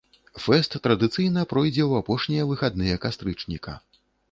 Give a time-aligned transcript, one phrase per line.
[0.45, 3.79] Фэст традыцыйна пройдзе ў апошнія выхадныя кастрычніка.